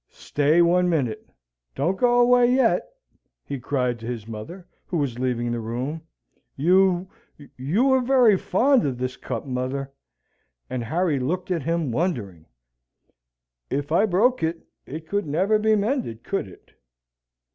[0.09, 1.29] "Stay one minute.
[1.75, 2.81] Don't go away yet,"
[3.45, 6.01] he cried to his mother, who was leaving the room.
[6.55, 7.07] "You
[7.55, 9.91] you are very fond of this cup, mother?"
[10.71, 12.47] and Harry looked at him, wondering.
[13.69, 16.71] "If I broke it, it could never be mended, could it?